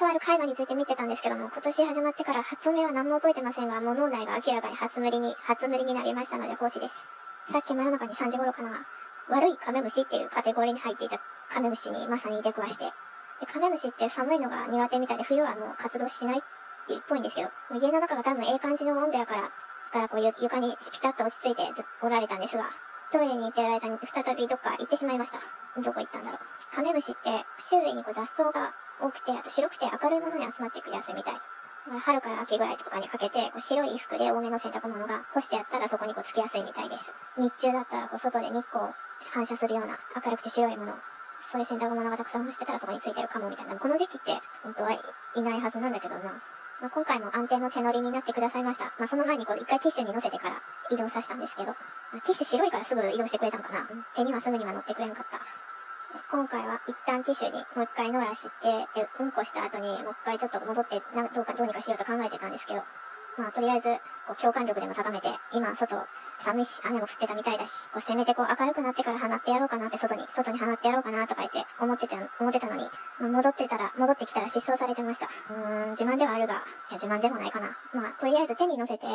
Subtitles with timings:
[0.00, 7.04] とある絵画について見てたんですけども、今年始まってから発明は何も覚えてませんが、もう脳内が明らかに初無理に、初無理になりましたので放置です。
[7.52, 8.86] さっき真夜中に3時頃かな、
[9.28, 11.20] 悪いカメムシっていうカテゴリーに入っていた
[11.52, 12.86] カメムシにまさに出くわして、
[13.40, 16.42] で、カメムシって寒いのが苦手みたいで冬はもう活動しないっ
[17.06, 19.50] ぽいんですけど、家の中が多分ええ感じの温度やから、
[19.92, 21.62] からこう床にピタッと落ち着いて
[22.00, 22.70] おられたんですが、
[23.12, 25.40] トイレに行ってる間に再びどっか行ってしまいました。
[25.76, 26.74] どこ行ったんだろう。
[26.74, 31.34] カメムシって周囲にこう雑草が多くて、あと白くて明るいものに集まっていくやつみたい。
[32.00, 37.12] 春から秋ぐらいとかにかけて、こう白い服で多めの洗濯物が干してあったらそこにこうつきやすいみたいです。
[37.36, 38.92] 日中だったらこう外で日光
[39.32, 40.94] 反射するような明るくて白いもの、
[41.42, 43.76] そういう洗濯物がたくさん干してたらそこについてるかもみたいな。
[43.76, 46.42] この時期って本当はいないはずなんだけどな。
[46.80, 48.84] まあ、今回も安定の手乗りになってくださいました。
[48.98, 53.86] まあ、その前にこう一回ティッシュに乗せてから移動させたんですけど、ティッシュ白いからすぐ移動してくれたんかな。
[54.14, 55.40] 手にはすぐには乗ってくれんかった。
[56.30, 62.82] 今回は一旦ティッシュにもう一回乗らして、で、うんこした後にもう一回ちょっと戻って、などうかどうにかしようと考えてたんですけど、
[63.36, 63.88] まあ、とりあえず、
[64.26, 65.96] こう、共感力でも高めて、今、外、
[66.38, 72.84] 寒いし、雨も降ってたみたいだし、こう、せめてこう、明るくなってから放ってやろうかなって、外に、外に放ってやろうかなとか言って、思ってた、思ってたのに、
[73.18, 75.26] まあ、戻ってたら、戻ってきたら失踪されてました。
[75.26, 76.62] うーん、自慢ではあるが、いや、
[76.98, 77.76] 自慢でもないかな。
[77.94, 79.06] まあ、とりあえず手に乗せて、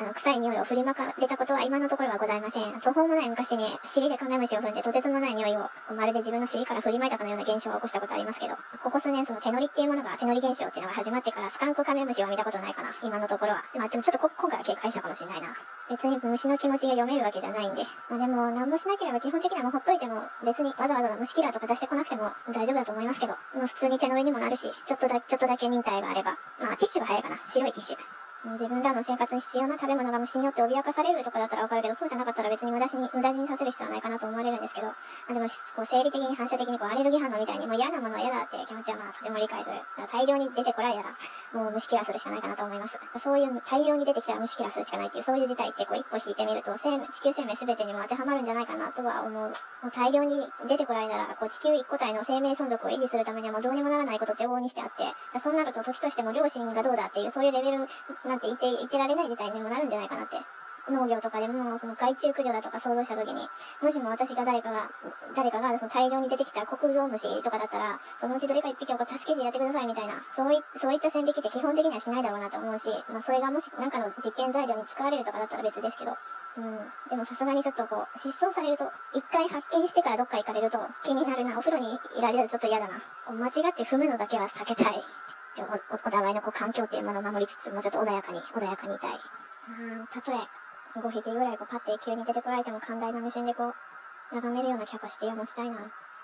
[0.00, 2.80] あの、臭い匂いを振りまかれたことは今のところはございません。
[2.80, 12.94] 途方もない昔に尻でカメムシを踏んでとてつもない匂いを、まるで自分の尻から振りまいたかのような現象を起こしたことありますけど、ここ数年その手乗りっていうものが、手乗り現象っていうのが始まってからスカンクカメムシは見たことないかな。
[13.02, 13.64] 今のところは。
[13.76, 15.48] まあでもちょっとこ今回は警戒したかもしれないな。
[15.90, 17.82] 別に虫の気持ちが読めるわけじゃないんで。
[18.08, 26.38] まあでも、何もしなければ基本的にはもうほっといても、別にわざわざ虫キラーとか出してこなくても大丈夫だと思いますけど、もう普通に手乗りにもなるし、ちょっとだ、ちょっとだけ忍耐があれば。
[26.58, 27.38] まあティッシュが早いかな。
[27.44, 28.19] 白いティッシュ。
[28.44, 34.94] 自分らの生活に必要な食べ物が虫によって脅かされるとかだったらわかるけど、そうじゃなかったら別に無駄死に、無駄死にさせる必要はないかなと思われるんですけど、あ
[35.32, 35.46] でも、
[35.76, 39.76] こう、生理的に反射的にこう、アレルギー反応みたいに、もう嫌なものは嫌だっていう気持ちはまあ、とても理解する。
[39.76, 41.16] だから大量に出てこられたら、
[41.52, 42.98] もう虫キラするしかないかなと思います。
[43.18, 49.52] そういう大量に出てきたら虫キラするしかないっていう、そういう事態ってこう、一歩引いてみると、生命地球生命全てにも当てはまるんじゃないかなとは思う。
[49.94, 55.04] 大量に出てこられたら、こう、地球一個体の生命存続を維持するためにはもうどうにもならないことって往々にしてあって、
[55.40, 57.86] そうなると時としても両親がどうだっていう、そういうレベル
[58.30, 60.38] なんて言って、言ってられない事態にもなるんじゃないかなって。
[60.88, 63.48] 農業とかでも、その害虫駆除だとか想像した時に、
[63.82, 64.90] もしも私が誰かが、
[65.34, 76.16] 誰かがその大量に出てきた国蔵虫とかだったら、そのうちどれか一匹を助けてやってくださいみたいな、そういそういった線引きって基本的にはしないだろうなと思うし、まあそれがもしなんかの実験材料に使われるとかだったら別ですけど、
[76.56, 76.78] うん。
[77.10, 81.58] でもさすがにちょっとこう、失踪されると、一回発見してからどっか行かれると気になるな。
[81.58, 83.00] お風呂にいられるとちょっと嫌だな。
[83.32, 85.02] 間違って踏むのだけは避けたい。
[85.58, 89.12] おお互いのこう環境っていうものを守りつつ、もうちょっと穏やかに、穏やかにいたい。
[89.12, 90.36] うん、たとえ
[90.98, 93.74] 5匹ぐらいこうパッて急に出てこられても寛大な目線でこう、
[94.34, 95.78] 眺めるようなキャパシティを持ちたいな。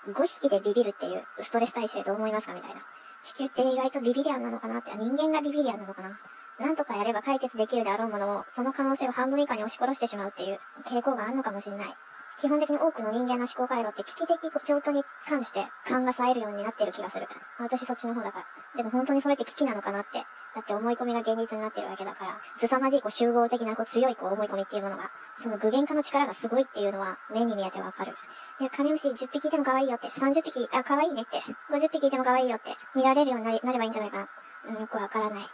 [0.07, 2.81] 5匹でビビるっていうストレス耐性どう思いますかみたいな。
[3.21, 6.17] 地球って意外とビビリアンなのかなって、人間がビビリアンなのかな
[6.59, 11.95] なんとかやれば解決できるであろうものを、その可能性を半分以下に押し殺してしまうっていう傾向があるのかもしれない。
[12.39, 17.27] 基本的に多くの人間の思考回路って危機的状況に関して勘が冴えるようになってる気がする。
[17.59, 18.45] 私そっちの方だから。
[18.77, 20.23] でも本当にそれって危機なのかなって。
[20.55, 28.15] だって思い込みが現実になってるわけだから、凄まじいこう集合的なこう強いこう思い込みっていうものが、その具現化の力がすごいっていうのは目に見えてわかる。
[28.59, 34.29] いや、カメムシ10匹いても可愛いよって、30匹、あ、可愛いねって、50匹いても可愛いよって、見られるようになればいいんじゃないかな。
[34.65, 35.47] うん、よくわからない。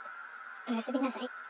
[0.70, 1.43] おやすみなさい。